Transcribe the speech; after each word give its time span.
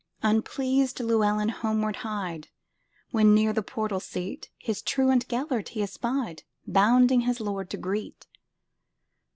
Unpleased 0.23 0.99
Llewelyn 0.99 1.49
homeward 1.49 1.97
hied, 1.97 2.47
When, 3.11 3.35
near 3.35 3.53
the 3.53 3.61
portal 3.61 3.99
seat, 3.99 4.49
His 4.57 4.81
truant 4.81 5.27
Gêlert 5.27 5.67
he 5.67 5.83
espied, 5.83 6.41
Bounding 6.65 7.21
his 7.21 7.39
lord 7.39 7.69
to 7.69 7.77
greet. 7.77 8.25